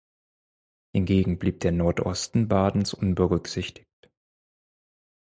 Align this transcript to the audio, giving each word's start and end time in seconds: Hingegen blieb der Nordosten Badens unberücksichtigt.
Hingegen 0.95 1.37
blieb 1.37 1.59
der 1.59 1.71
Nordosten 1.71 2.47
Badens 2.47 2.91
unberücksichtigt. 2.95 4.09